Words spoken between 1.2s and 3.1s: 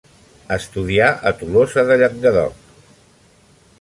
a Tolosa de Llenguadoc.